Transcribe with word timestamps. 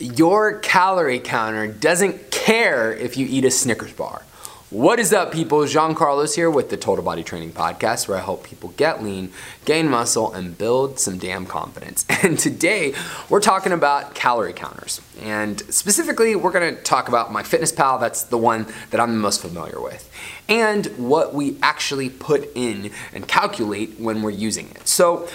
Your 0.00 0.58
calorie 0.58 1.20
counter 1.20 1.68
doesn't 1.68 2.32
care 2.32 2.92
if 2.92 3.16
you 3.16 3.26
eat 3.30 3.44
a 3.44 3.50
Snickers 3.50 3.92
bar. 3.92 4.22
What 4.70 4.98
is 4.98 5.12
up, 5.12 5.30
people? 5.30 5.64
Jean 5.66 5.94
Carlos 5.94 6.34
here 6.34 6.50
with 6.50 6.68
the 6.68 6.76
Total 6.76 7.04
Body 7.04 7.22
Training 7.22 7.52
Podcast, 7.52 8.08
where 8.08 8.18
I 8.18 8.20
help 8.20 8.42
people 8.42 8.70
get 8.76 9.04
lean, 9.04 9.30
gain 9.64 9.88
muscle, 9.88 10.32
and 10.32 10.58
build 10.58 10.98
some 10.98 11.16
damn 11.16 11.46
confidence. 11.46 12.04
And 12.24 12.36
today, 12.36 12.94
we're 13.28 13.40
talking 13.40 13.70
about 13.70 14.16
calorie 14.16 14.52
counters. 14.52 15.00
And 15.22 15.60
specifically, 15.72 16.34
we're 16.34 16.50
gonna 16.50 16.74
talk 16.74 17.06
about 17.06 17.30
MyFitnessPal, 17.30 18.00
that's 18.00 18.24
the 18.24 18.38
one 18.38 18.66
that 18.90 18.98
I'm 18.98 19.12
the 19.12 19.18
most 19.18 19.42
familiar 19.42 19.80
with, 19.80 20.10
and 20.48 20.86
what 20.98 21.34
we 21.34 21.56
actually 21.62 22.10
put 22.10 22.50
in 22.56 22.90
and 23.12 23.28
calculate 23.28 24.00
when 24.00 24.22
we're 24.22 24.30
using 24.30 24.70
it. 24.70 24.88
So, 24.88 25.28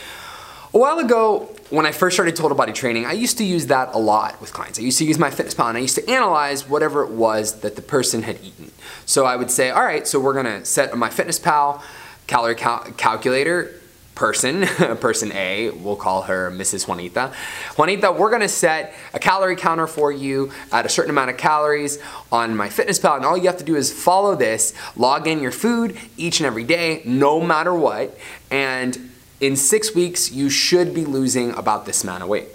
a 0.73 0.77
while 0.77 0.99
ago, 0.99 1.49
when 1.69 1.85
I 1.85 1.91
first 1.91 2.15
started 2.15 2.35
total 2.35 2.57
body 2.57 2.73
training, 2.73 3.05
I 3.05 3.13
used 3.13 3.37
to 3.37 3.43
use 3.43 3.67
that 3.67 3.93
a 3.93 3.99
lot 3.99 4.39
with 4.41 4.53
clients. 4.53 4.79
I 4.79 4.81
used 4.81 4.97
to 4.99 5.05
use 5.05 5.17
MyFitnessPal 5.17 5.69
and 5.69 5.77
I 5.77 5.81
used 5.81 5.95
to 5.95 6.09
analyze 6.09 6.67
whatever 6.67 7.03
it 7.03 7.11
was 7.11 7.61
that 7.61 7.75
the 7.75 7.81
person 7.81 8.23
had 8.23 8.39
eaten. 8.43 8.71
So 9.05 9.25
I 9.25 9.35
would 9.35 9.51
say, 9.51 9.69
all 9.69 9.83
right, 9.83 10.07
so 10.07 10.19
we're 10.19 10.33
gonna 10.33 10.65
set 10.65 10.91
MyFitnessPal 10.91 11.81
calorie 12.27 12.55
cal- 12.55 12.85
calculator 12.97 13.75
person, 14.15 14.65
person 14.99 15.31
A, 15.31 15.69
we'll 15.69 15.95
call 15.95 16.23
her 16.23 16.51
Mrs. 16.51 16.87
Juanita. 16.87 17.33
Juanita, 17.77 18.11
we're 18.11 18.29
gonna 18.29 18.49
set 18.49 18.93
a 19.13 19.19
calorie 19.19 19.55
counter 19.55 19.87
for 19.87 20.11
you 20.11 20.51
at 20.71 20.85
a 20.85 20.89
certain 20.89 21.09
amount 21.09 21.29
of 21.29 21.37
calories 21.37 21.99
on 22.31 22.55
MyFitnessPal, 22.55 23.15
and 23.15 23.25
all 23.25 23.37
you 23.37 23.47
have 23.47 23.57
to 23.57 23.63
do 23.63 23.75
is 23.75 23.91
follow 23.91 24.35
this, 24.35 24.73
log 24.95 25.27
in 25.27 25.39
your 25.39 25.51
food 25.51 25.97
each 26.17 26.39
and 26.39 26.47
every 26.47 26.63
day, 26.63 27.01
no 27.05 27.39
matter 27.39 27.73
what, 27.73 28.17
and 28.51 29.09
in 29.39 29.55
six 29.55 29.95
weeks, 29.95 30.31
you 30.31 30.49
should 30.49 30.93
be 30.93 31.05
losing 31.05 31.51
about 31.51 31.85
this 31.85 32.03
amount 32.03 32.23
of 32.23 32.29
weight. 32.29 32.47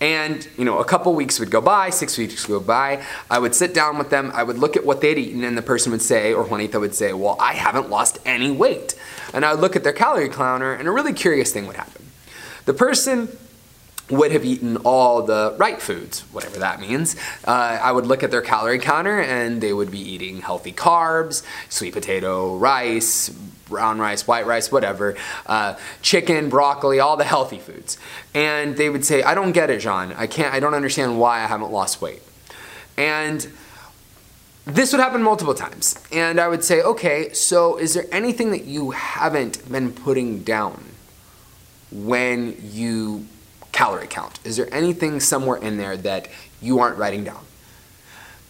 And 0.00 0.48
you 0.56 0.64
know, 0.64 0.78
a 0.78 0.84
couple 0.84 1.14
weeks 1.14 1.38
would 1.38 1.50
go 1.50 1.60
by, 1.60 1.90
six 1.90 2.16
weeks 2.16 2.48
would 2.48 2.60
go 2.60 2.64
by. 2.64 3.04
I 3.30 3.38
would 3.38 3.54
sit 3.54 3.74
down 3.74 3.98
with 3.98 4.08
them. 4.08 4.30
I 4.34 4.42
would 4.42 4.56
look 4.56 4.76
at 4.76 4.84
what 4.84 5.02
they'd 5.02 5.18
eaten, 5.18 5.44
and 5.44 5.58
the 5.58 5.62
person 5.62 5.92
would 5.92 6.00
say, 6.00 6.32
or 6.32 6.44
Juanita 6.44 6.80
would 6.80 6.94
say, 6.94 7.12
"Well, 7.12 7.36
I 7.38 7.52
haven't 7.52 7.90
lost 7.90 8.18
any 8.24 8.50
weight." 8.50 8.94
And 9.34 9.44
I 9.44 9.52
would 9.52 9.60
look 9.60 9.76
at 9.76 9.84
their 9.84 9.92
calorie 9.92 10.30
counter, 10.30 10.72
and 10.72 10.88
a 10.88 10.90
really 10.90 11.12
curious 11.12 11.52
thing 11.52 11.66
would 11.66 11.76
happen. 11.76 12.06
The 12.64 12.72
person 12.72 13.36
would 14.10 14.32
have 14.32 14.44
eaten 14.44 14.76
all 14.78 15.22
the 15.22 15.54
right 15.58 15.80
foods, 15.80 16.20
whatever 16.32 16.58
that 16.58 16.80
means. 16.80 17.16
Uh, 17.44 17.78
I 17.82 17.92
would 17.92 18.06
look 18.06 18.22
at 18.22 18.30
their 18.30 18.42
calorie 18.42 18.78
counter 18.78 19.20
and 19.20 19.60
they 19.60 19.72
would 19.72 19.90
be 19.90 20.00
eating 20.00 20.40
healthy 20.40 20.72
carbs, 20.72 21.42
sweet 21.68 21.92
potato, 21.92 22.56
rice, 22.56 23.28
brown 23.70 23.98
rice, 23.98 24.26
white 24.26 24.46
rice, 24.46 24.70
whatever, 24.70 25.16
uh, 25.46 25.74
chicken, 26.02 26.48
broccoli, 26.48 27.00
all 27.00 27.16
the 27.16 27.24
healthy 27.24 27.58
foods. 27.58 27.96
And 28.34 28.76
they 28.76 28.90
would 28.90 29.04
say, 29.04 29.22
I 29.22 29.34
don't 29.34 29.52
get 29.52 29.70
it, 29.70 29.78
John. 29.80 30.12
I 30.14 30.26
can't, 30.26 30.52
I 30.52 30.60
don't 30.60 30.74
understand 30.74 31.18
why 31.18 31.42
I 31.42 31.46
haven't 31.46 31.70
lost 31.70 32.02
weight. 32.02 32.22
And 32.98 33.46
this 34.66 34.92
would 34.92 35.00
happen 35.00 35.22
multiple 35.22 35.54
times. 35.54 35.96
And 36.12 36.40
I 36.40 36.48
would 36.48 36.62
say, 36.62 36.82
okay, 36.82 37.32
so 37.32 37.76
is 37.76 37.94
there 37.94 38.06
anything 38.12 38.50
that 38.50 38.64
you 38.64 38.90
haven't 38.90 39.70
been 39.70 39.92
putting 39.92 40.42
down 40.42 40.84
when 41.90 42.56
you 42.62 43.26
calorie 43.80 44.06
count? 44.06 44.38
Is 44.44 44.58
there 44.58 44.68
anything 44.74 45.20
somewhere 45.20 45.56
in 45.56 45.78
there 45.78 45.96
that 45.96 46.28
you 46.60 46.80
aren't 46.80 46.98
writing 46.98 47.24
down? 47.24 47.42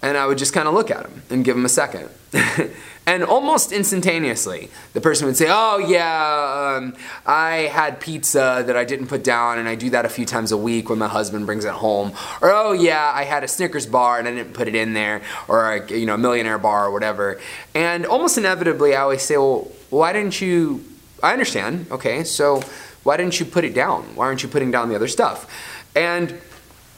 And 0.03 0.17
I 0.17 0.27
would 0.27 0.39
just 0.39 0.53
kind 0.53 0.67
of 0.67 0.75
look 0.75 0.91
at 0.91 1.06
him 1.06 1.23
and 1.31 1.45
give 1.45 1.56
him 1.56 1.64
a 1.64 1.69
second. 1.69 2.09
and 3.06 3.23
almost 3.23 3.70
instantaneously, 3.70 4.70
the 4.92 5.01
person 5.01 5.27
would 5.27 5.36
say, 5.36 5.47
Oh, 5.48 5.78
yeah, 5.78 6.78
um, 6.78 6.97
I 7.25 7.70
had 7.70 8.01
pizza 8.01 8.64
that 8.67 8.77
I 8.77 8.84
didn't 8.84 9.06
put 9.06 9.23
down, 9.23 9.58
and 9.61 9.69
I 9.69 9.77
do 9.77 9.91
that 9.91 10.05
a 10.05 10.08
few 10.08 10.27
times 10.27 10.51
a 10.51 10.56
week 10.56 10.89
when 10.91 10.98
my 10.98 11.06
husband 11.06 11.47
brings 11.47 11.64
it 11.64 11.75
home. 11.75 12.12
Or, 12.42 12.51
Oh, 12.51 12.73
yeah, 12.73 13.12
I 13.14 13.23
had 13.23 13.45
a 13.45 13.48
Snickers 13.48 13.86
bar 13.86 14.19
and 14.19 14.27
I 14.27 14.34
didn't 14.34 14.55
put 14.55 14.67
it 14.67 14.75
in 14.75 14.95
there, 14.95 15.23
or 15.47 15.75
a 15.75 15.92
you 15.97 16.06
know, 16.06 16.14
a 16.14 16.19
millionaire 16.19 16.58
bar 16.58 16.86
or 16.86 16.91
whatever. 16.91 17.41
And 17.73 18.05
almost 18.05 18.36
inevitably, 18.36 18.97
I 18.97 19.03
always 19.03 19.23
say, 19.23 19.36
Well, 19.36 19.70
why 19.91 20.12
didn't 20.12 20.41
you? 20.41 20.85
I 21.23 21.33
understand, 21.33 21.86
okay, 21.91 22.25
so 22.25 22.63
why 23.03 23.17
didn't 23.17 23.41
you 23.41 23.47
put 23.47 23.64
it 23.64 23.75
down? 23.75 24.03
Why 24.14 24.27
aren't 24.27 24.42
you 24.42 24.48
putting 24.48 24.70
down 24.70 24.89
the 24.89 24.95
other 24.95 25.08
stuff? 25.08 25.51
And 25.95 26.39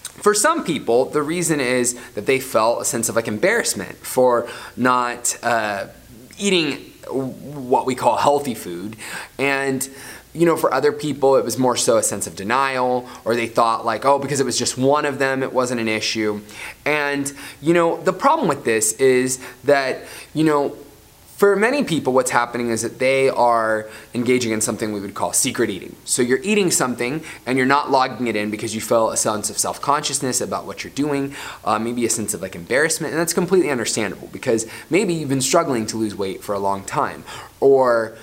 for 0.02 0.34
some 0.34 0.64
people, 0.64 1.06
the 1.06 1.22
reason 1.22 1.60
is 1.60 1.94
that 2.12 2.26
they 2.26 2.40
felt 2.40 2.82
a 2.82 2.84
sense 2.84 3.08
of 3.08 3.16
like 3.16 3.28
embarrassment 3.28 3.96
for 3.98 4.48
not 4.76 5.38
uh, 5.42 5.86
eating 6.38 6.74
what 7.08 7.86
we 7.86 7.94
call 7.94 8.16
healthy 8.16 8.54
food. 8.54 8.96
And 9.38 9.88
you 10.34 10.46
know, 10.46 10.56
for 10.56 10.72
other 10.72 10.92
people, 10.92 11.36
it 11.36 11.44
was 11.44 11.58
more 11.58 11.76
so 11.76 11.98
a 11.98 12.02
sense 12.02 12.26
of 12.26 12.34
denial, 12.34 13.06
or 13.24 13.34
they 13.34 13.46
thought, 13.46 13.84
like, 13.84 14.04
oh, 14.06 14.18
because 14.18 14.40
it 14.40 14.46
was 14.46 14.58
just 14.58 14.78
one 14.78 15.04
of 15.04 15.18
them, 15.18 15.42
it 15.42 15.52
wasn't 15.52 15.78
an 15.78 15.88
issue. 15.88 16.40
And, 16.86 17.30
you 17.60 17.74
know, 17.74 17.98
the 17.98 18.14
problem 18.14 18.48
with 18.48 18.64
this 18.64 18.94
is 18.94 19.40
that, 19.64 20.04
you 20.32 20.44
know, 20.44 20.74
for 21.42 21.56
many 21.56 21.82
people, 21.82 22.12
what's 22.12 22.30
happening 22.30 22.70
is 22.70 22.82
that 22.82 23.00
they 23.00 23.28
are 23.28 23.90
engaging 24.14 24.52
in 24.52 24.60
something 24.60 24.92
we 24.92 25.00
would 25.00 25.14
call 25.14 25.32
secret 25.32 25.70
eating. 25.70 25.96
So 26.04 26.22
you're 26.22 26.38
eating 26.44 26.70
something 26.70 27.20
and 27.46 27.58
you're 27.58 27.66
not 27.66 27.90
logging 27.90 28.28
it 28.28 28.36
in 28.36 28.48
because 28.48 28.76
you 28.76 28.80
feel 28.80 29.10
a 29.10 29.16
sense 29.16 29.50
of 29.50 29.58
self 29.58 29.82
consciousness 29.82 30.40
about 30.40 30.66
what 30.66 30.84
you're 30.84 30.92
doing, 30.92 31.34
uh, 31.64 31.80
maybe 31.80 32.06
a 32.06 32.10
sense 32.10 32.32
of 32.32 32.42
like 32.42 32.54
embarrassment, 32.54 33.12
and 33.12 33.20
that's 33.20 33.32
completely 33.32 33.70
understandable 33.70 34.28
because 34.32 34.68
maybe 34.88 35.14
you've 35.14 35.30
been 35.30 35.40
struggling 35.40 35.84
to 35.86 35.96
lose 35.96 36.14
weight 36.14 36.44
for 36.44 36.54
a 36.54 36.60
long 36.60 36.84
time, 36.84 37.24
or 37.58 38.16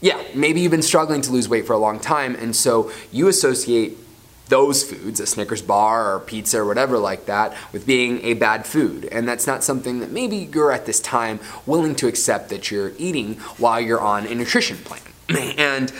yeah, 0.00 0.22
maybe 0.32 0.60
you've 0.60 0.70
been 0.70 0.82
struggling 0.82 1.20
to 1.22 1.32
lose 1.32 1.48
weight 1.48 1.66
for 1.66 1.72
a 1.72 1.78
long 1.78 1.98
time, 1.98 2.36
and 2.36 2.54
so 2.54 2.92
you 3.10 3.26
associate 3.26 3.98
those 4.52 4.84
foods, 4.84 5.18
a 5.18 5.26
Snickers 5.26 5.62
bar 5.62 6.14
or 6.14 6.20
pizza 6.20 6.58
or 6.58 6.66
whatever 6.66 6.98
like 6.98 7.24
that, 7.24 7.56
with 7.72 7.86
being 7.86 8.22
a 8.22 8.34
bad 8.34 8.66
food. 8.66 9.06
And 9.06 9.26
that's 9.26 9.46
not 9.46 9.64
something 9.64 10.00
that 10.00 10.10
maybe 10.10 10.50
you're 10.52 10.70
at 10.70 10.84
this 10.84 11.00
time 11.00 11.40
willing 11.64 11.94
to 11.94 12.06
accept 12.06 12.50
that 12.50 12.70
you're 12.70 12.92
eating 12.98 13.36
while 13.56 13.80
you're 13.80 14.02
on 14.02 14.26
a 14.26 14.34
nutrition 14.34 14.76
plan. 14.76 15.00
and 15.58 15.90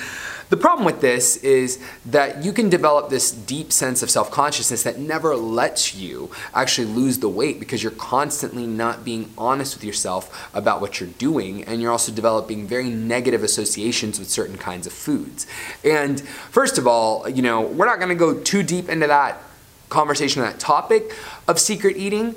the 0.52 0.58
problem 0.58 0.84
with 0.84 1.00
this 1.00 1.38
is 1.38 1.78
that 2.04 2.44
you 2.44 2.52
can 2.52 2.68
develop 2.68 3.08
this 3.08 3.30
deep 3.30 3.72
sense 3.72 4.02
of 4.02 4.10
self 4.10 4.30
consciousness 4.30 4.82
that 4.82 4.98
never 4.98 5.34
lets 5.34 5.94
you 5.94 6.30
actually 6.52 6.88
lose 6.88 7.20
the 7.20 7.28
weight 7.30 7.58
because 7.58 7.82
you're 7.82 7.90
constantly 7.92 8.66
not 8.66 9.02
being 9.02 9.30
honest 9.38 9.74
with 9.74 9.82
yourself 9.82 10.50
about 10.54 10.82
what 10.82 11.00
you're 11.00 11.08
doing, 11.16 11.64
and 11.64 11.80
you're 11.80 11.90
also 11.90 12.12
developing 12.12 12.66
very 12.66 12.90
negative 12.90 13.42
associations 13.42 14.18
with 14.18 14.28
certain 14.28 14.58
kinds 14.58 14.86
of 14.86 14.92
foods. 14.92 15.46
And 15.86 16.20
first 16.20 16.76
of 16.76 16.86
all, 16.86 17.26
you 17.26 17.40
know, 17.40 17.62
we're 17.62 17.86
not 17.86 17.98
gonna 17.98 18.14
go 18.14 18.38
too 18.38 18.62
deep 18.62 18.90
into 18.90 19.06
that 19.06 19.40
conversation, 19.88 20.42
that 20.42 20.58
topic 20.58 21.16
of 21.48 21.58
secret 21.58 21.96
eating. 21.96 22.34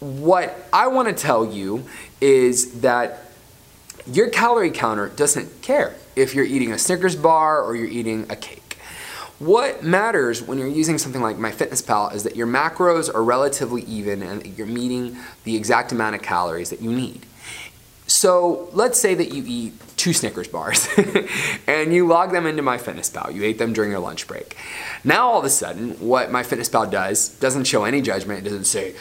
What 0.00 0.66
I 0.72 0.88
wanna 0.88 1.12
tell 1.12 1.46
you 1.46 1.84
is 2.20 2.80
that 2.80 3.30
your 4.10 4.30
calorie 4.30 4.72
counter 4.72 5.10
doesn't 5.10 5.62
care 5.62 5.94
if 6.16 6.34
you're 6.34 6.44
eating 6.44 6.72
a 6.72 6.78
Snickers 6.78 7.16
bar 7.16 7.62
or 7.62 7.74
you're 7.76 7.88
eating 7.88 8.26
a 8.30 8.36
cake. 8.36 8.78
What 9.38 9.82
matters 9.82 10.40
when 10.40 10.58
you're 10.58 10.68
using 10.68 10.98
something 10.98 11.20
like 11.20 11.36
MyFitnessPal 11.36 12.14
is 12.14 12.22
that 12.22 12.36
your 12.36 12.46
macros 12.46 13.12
are 13.12 13.24
relatively 13.24 13.82
even 13.82 14.22
and 14.22 14.40
that 14.40 14.48
you're 14.50 14.68
meeting 14.68 15.16
the 15.42 15.56
exact 15.56 15.90
amount 15.90 16.14
of 16.14 16.22
calories 16.22 16.70
that 16.70 16.80
you 16.80 16.92
need. 16.92 17.26
So 18.06 18.68
let's 18.72 19.00
say 19.00 19.14
that 19.14 19.32
you 19.32 19.42
eat 19.46 19.72
two 19.96 20.12
Snickers 20.12 20.46
bars 20.46 20.86
and 21.66 21.92
you 21.92 22.06
log 22.06 22.30
them 22.30 22.46
into 22.46 22.62
MyFitnessPal. 22.62 23.34
You 23.34 23.42
ate 23.42 23.58
them 23.58 23.72
during 23.72 23.90
your 23.90 24.00
lunch 24.00 24.26
break. 24.26 24.56
Now 25.02 25.30
all 25.30 25.38
of 25.40 25.44
a 25.44 25.50
sudden, 25.50 25.92
what 25.98 26.28
MyFitnessPal 26.28 26.90
does 26.90 27.30
doesn't 27.30 27.64
show 27.64 27.84
any 27.84 28.00
judgment. 28.00 28.40
It 28.40 28.50
doesn't 28.50 28.64
say, 28.64 28.94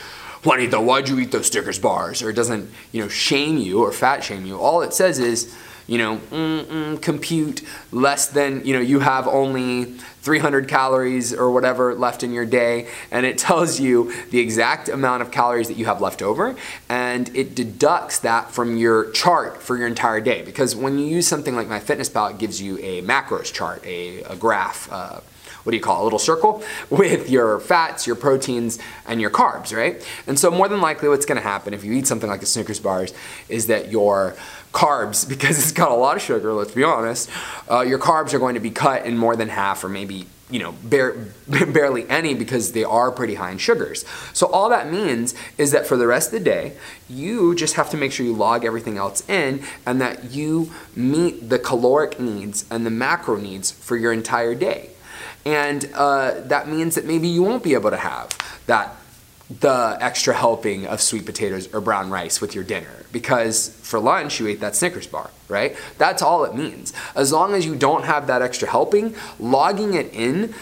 why'd 0.44 1.10
you 1.10 1.20
eat 1.20 1.32
those 1.32 1.48
Snickers 1.48 1.78
bars? 1.78 2.24
Or 2.24 2.30
it 2.30 2.36
doesn't, 2.36 2.70
you 2.92 3.02
know, 3.02 3.10
shame 3.10 3.58
you 3.58 3.84
or 3.84 3.92
fat 3.92 4.24
shame 4.24 4.46
you. 4.46 4.58
All 4.58 4.82
it 4.82 4.94
says 4.94 5.20
is, 5.20 5.56
you 5.88 5.98
know, 5.98 6.98
compute 7.02 7.62
less 7.92 8.28
than, 8.28 8.66
you 8.66 8.74
know, 8.74 8.80
you 8.80 9.00
have 9.00 9.28
only 9.28 9.86
300 10.22 10.68
calories 10.68 11.34
or 11.34 11.52
whatever 11.52 11.96
left 11.96 12.24
in 12.24 12.32
your 12.32 12.46
day, 12.46 12.88
and 13.10 13.26
it 13.26 13.38
tells 13.38 13.80
you 13.80 14.14
the 14.30 14.40
exact 14.40 14.88
amount 14.88 15.22
of 15.22 15.32
calories 15.32 15.68
that 15.68 15.78
you 15.78 15.86
have 15.86 16.00
left 16.00 16.22
over, 16.22 16.56
and 16.90 17.36
it 17.36 17.56
deducts 17.56 18.20
that 18.20 18.52
from 18.52 18.78
your 18.78 19.10
chart 19.12 19.62
for 19.62 19.78
your 19.78 19.88
entire 19.88 20.22
day. 20.22 20.42
Because 20.44 20.76
when 20.76 21.00
you 21.00 21.06
use 21.06 21.28
something 21.28 21.56
like 21.56 21.68
MyFitnessPal, 21.68 22.32
it 22.32 22.38
gives 22.38 22.62
you 22.62 22.78
a 22.80 23.02
macros 23.02 23.52
chart, 23.52 23.84
a, 23.86 24.22
a 24.24 24.36
graph. 24.36 24.92
Uh, 24.92 25.22
what 25.64 25.72
do 25.72 25.78
you 25.78 25.84
call 25.84 25.98
it, 25.98 26.02
a 26.02 26.04
little 26.04 26.20
circle 26.20 26.64
with 26.90 27.30
your 27.30 27.60
fats, 27.60 28.08
your 28.08 28.16
proteins, 28.16 28.80
and 29.08 29.22
your 29.22 29.30
carbs, 29.30 29.76
right? 29.76 30.06
And 30.28 30.38
so 30.38 30.52
more 30.52 30.68
than 30.68 30.82
likely 30.82 31.10
what's 31.10 31.26
gonna 31.26 31.42
happen 31.42 31.74
if 31.74 31.84
you 31.84 31.94
eat 31.94 32.08
something 32.08 32.30
like 32.30 32.42
a 32.42 32.46
Snickers 32.46 32.80
bars 32.80 33.14
is 33.50 33.68
that 33.68 33.92
your 33.92 34.36
carbs, 34.74 35.28
because 35.30 35.58
it's 35.58 35.72
got 35.72 35.92
a 35.92 35.96
lot 35.96 36.16
of 36.16 36.22
sugar, 36.22 36.54
let's 36.54 36.72
be 36.72 36.84
honest, 36.84 37.30
uh, 37.70 37.82
your 37.82 38.00
carbs 38.00 38.34
are 38.34 38.40
going 38.40 38.56
to 38.56 38.62
be 38.62 38.72
cut 38.72 39.06
in 39.06 39.18
more 39.18 39.36
than 39.36 39.50
half 39.50 39.84
or 39.84 39.90
maybe 39.90 40.28
you 40.52 40.60
know, 40.60 40.74
bare, 40.84 41.14
barely 41.48 42.08
any 42.10 42.34
because 42.34 42.74
they 42.74 42.84
are 42.84 43.12
pretty 43.12 43.36
high 43.36 43.52
in 43.52 43.58
sugars. 43.58 44.06
So 44.34 44.48
all 44.48 44.70
that 44.70 44.92
means 44.92 45.34
is 45.58 45.72
that 45.72 45.88
for 45.88 45.98
the 45.98 46.06
rest 46.06 46.34
of 46.34 46.40
the 46.40 46.46
day, 46.46 46.74
you 47.10 47.56
just 47.56 47.76
have 47.76 47.90
to 47.92 47.98
make 47.98 48.12
sure 48.12 48.26
you 48.26 48.34
log 48.34 48.66
everything 48.66 48.98
else 48.98 49.28
in 49.30 49.64
and 49.86 50.02
that 50.02 50.32
you 50.32 50.72
meet 50.96 51.50
the 51.50 51.58
caloric 51.58 52.20
needs 52.20 52.66
and 52.70 52.86
the 52.86 52.90
macro 52.92 53.38
needs 53.38 53.72
for 53.72 53.96
your 53.96 54.12
entire 54.12 54.54
day. 54.54 54.90
And 55.46 55.90
uh, 55.94 56.42
that 56.42 56.68
means 56.68 56.96
that 56.96 57.06
maybe 57.06 57.28
you 57.28 57.44
won't 57.44 57.64
be 57.64 57.74
able 57.74 57.90
to 57.90 57.98
have 57.98 58.30
that 58.68 58.96
the 59.60 59.98
extra 60.00 60.34
helping 60.34 60.88
of 60.88 61.02
sweet 61.02 61.26
potatoes 61.26 61.74
or 61.74 61.82
brown 61.82 62.10
rice 62.10 62.40
with 62.40 62.56
your 62.56 62.64
dinner 62.64 63.06
because 63.12 63.68
for 63.82 64.00
lunch 64.00 64.40
you 64.40 64.48
ate 64.48 64.62
that 64.62 64.76
Snickers 64.76 65.08
bar, 65.08 65.30
right? 65.50 65.76
That's 65.98 66.22
all 66.22 66.46
it 66.46 66.56
means. 66.56 66.94
As 67.16 67.34
long 67.34 67.54
as 67.54 67.66
you 67.66 67.76
don't 67.76 68.06
have 68.06 68.28
that 68.28 68.42
extra 68.42 68.70
helping, 68.70 69.14
logging 69.40 69.94
it 69.94 70.14
in 70.14 70.54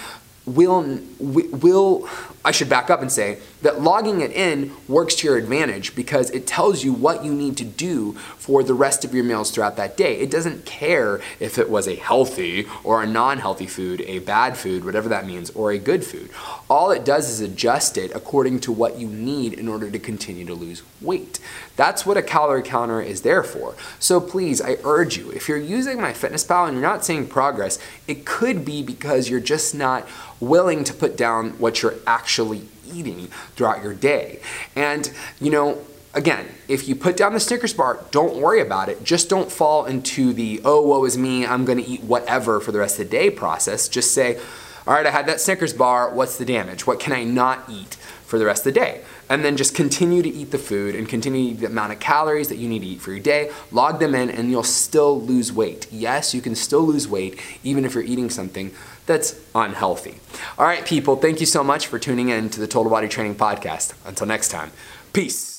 will 0.45 0.99
will 1.19 2.09
I 2.43 2.51
should 2.51 2.69
back 2.69 2.89
up 2.89 3.01
and 3.01 3.11
say 3.11 3.37
that 3.61 3.81
logging 3.81 4.21
it 4.21 4.31
in 4.31 4.71
works 4.87 5.15
to 5.15 5.27
your 5.27 5.37
advantage 5.37 5.95
because 5.95 6.29
it 6.31 6.47
tells 6.47 6.83
you 6.83 6.93
what 6.93 7.23
you 7.23 7.33
need 7.33 7.57
to 7.57 7.65
do 7.65 8.13
for 8.13 8.63
the 8.63 8.73
rest 8.73 9.03
of 9.03 9.13
your 9.13 9.23
meals 9.23 9.51
throughout 9.51 9.75
that 9.75 9.97
day. 9.97 10.17
It 10.19 10.31
doesn't 10.31 10.65
care 10.65 11.21
if 11.39 11.57
it 11.57 11.69
was 11.69 11.87
a 11.87 11.95
healthy 11.95 12.67
or 12.83 13.03
a 13.03 13.07
non-healthy 13.07 13.67
food, 13.67 14.01
a 14.01 14.19
bad 14.19 14.57
food, 14.57 14.85
whatever 14.85 15.09
that 15.09 15.25
means, 15.25 15.49
or 15.51 15.71
a 15.71 15.77
good 15.77 16.05
food. 16.05 16.29
All 16.69 16.91
it 16.91 17.03
does 17.03 17.29
is 17.29 17.41
adjust 17.41 17.97
it 17.97 18.15
according 18.15 18.59
to 18.61 18.71
what 18.71 18.97
you 18.97 19.07
need 19.07 19.53
in 19.53 19.67
order 19.67 19.89
to 19.91 19.99
continue 19.99 20.45
to 20.45 20.53
lose 20.53 20.83
weight. 21.01 21.39
That's 21.75 22.05
what 22.05 22.17
a 22.17 22.21
calorie 22.21 22.63
counter 22.63 23.01
is 23.01 23.21
there 23.21 23.43
for. 23.43 23.75
So 23.99 24.19
please, 24.21 24.61
I 24.61 24.77
urge 24.83 25.17
you, 25.17 25.31
if 25.31 25.49
you're 25.49 25.57
using 25.57 25.97
MyFitnessPal 25.97 26.67
and 26.67 26.73
you're 26.73 26.81
not 26.81 27.05
seeing 27.05 27.27
progress, 27.27 27.79
it 28.07 28.25
could 28.25 28.63
be 28.63 28.83
because 28.83 29.29
you're 29.29 29.39
just 29.39 29.75
not 29.75 30.07
willing 30.39 30.83
to 30.85 30.93
put 30.93 31.17
down 31.17 31.51
what 31.51 31.81
you're 31.81 31.95
actually 32.07 32.61
eating 32.93 33.27
throughout 33.55 33.83
your 33.83 33.93
day. 33.93 34.39
And, 34.75 35.11
you 35.39 35.51
know, 35.51 35.79
again, 36.13 36.47
if 36.67 36.87
you 36.87 36.95
put 36.95 37.17
down 37.17 37.33
the 37.33 37.39
Snickers 37.39 37.73
bar, 37.73 38.05
don't 38.11 38.37
worry 38.37 38.61
about 38.61 38.89
it. 38.89 39.03
Just 39.03 39.29
don't 39.29 39.51
fall 39.51 39.85
into 39.85 40.33
the, 40.33 40.61
oh, 40.65 40.81
woe 40.81 41.05
is 41.05 41.17
me, 41.17 41.45
I'm 41.45 41.65
gonna 41.65 41.83
eat 41.85 42.03
whatever 42.03 42.59
for 42.59 42.71
the 42.71 42.79
rest 42.79 42.99
of 42.99 43.05
the 43.05 43.11
day 43.11 43.29
process. 43.29 43.87
Just 43.87 44.13
say, 44.13 44.39
all 44.87 44.93
right, 44.93 45.05
I 45.05 45.11
had 45.11 45.27
that 45.27 45.39
Snickers 45.39 45.73
bar, 45.73 46.13
what's 46.13 46.37
the 46.37 46.45
damage? 46.45 46.87
What 46.87 46.99
can 46.99 47.13
I 47.13 47.23
not 47.23 47.69
eat 47.69 47.95
for 48.25 48.39
the 48.39 48.45
rest 48.45 48.65
of 48.65 48.73
the 48.73 48.79
day? 48.79 49.01
And 49.29 49.45
then 49.45 49.57
just 49.57 49.75
continue 49.75 50.21
to 50.23 50.29
eat 50.29 50.51
the 50.51 50.57
food 50.57 50.95
and 50.95 51.07
continue 51.07 51.53
the 51.53 51.67
amount 51.67 51.93
of 51.93 51.99
calories 51.99 52.47
that 52.49 52.57
you 52.57 52.67
need 52.67 52.79
to 52.79 52.87
eat 52.87 53.01
for 53.01 53.11
your 53.11 53.19
day, 53.19 53.51
log 53.71 53.99
them 53.99 54.15
in, 54.15 54.29
and 54.29 54.49
you'll 54.49 54.63
still 54.63 55.21
lose 55.21 55.53
weight. 55.53 55.87
Yes, 55.91 56.33
you 56.33 56.41
can 56.41 56.55
still 56.55 56.81
lose 56.81 57.07
weight 57.07 57.39
even 57.63 57.85
if 57.85 57.93
you're 57.93 58.03
eating 58.03 58.29
something 58.29 58.71
that's 59.05 59.39
unhealthy. 59.53 60.19
All 60.57 60.65
right, 60.65 60.85
people, 60.85 61.15
thank 61.15 61.39
you 61.39 61.45
so 61.45 61.63
much 61.63 61.87
for 61.87 61.99
tuning 61.99 62.29
in 62.29 62.49
to 62.49 62.59
the 62.59 62.67
Total 62.67 62.89
Body 62.89 63.07
Training 63.07 63.35
Podcast. 63.35 63.93
Until 64.05 64.27
next 64.27 64.49
time, 64.49 64.71
peace. 65.13 65.58